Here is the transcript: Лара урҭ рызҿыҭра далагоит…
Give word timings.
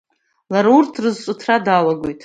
Лара 0.51 0.69
урҭ 0.77 0.93
рызҿыҭра 1.03 1.55
далагоит… 1.65 2.19